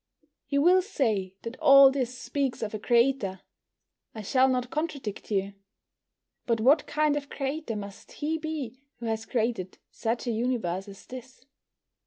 You 0.47 0.63
will 0.63 0.81
say 0.81 1.35
that 1.43 1.59
all 1.59 1.91
this 1.91 2.17
speaks 2.17 2.63
of 2.63 2.73
a 2.73 2.79
Creator. 2.79 3.41
I 4.15 4.23
shall 4.23 4.47
not 4.49 4.71
contradict 4.71 5.29
you. 5.29 5.53
But 6.47 6.59
what 6.59 6.87
kind 6.87 7.15
of 7.15 7.29
Creator 7.29 7.75
must 7.75 8.13
He 8.13 8.39
be 8.39 8.79
who 8.97 9.05
has 9.05 9.27
created 9.27 9.77
such 9.91 10.25
a 10.25 10.31
universe 10.31 10.87
as 10.87 11.05
this? 11.05 11.45